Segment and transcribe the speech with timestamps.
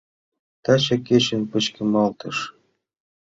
[0.63, 2.37] Таче кечын пычкемалтеш.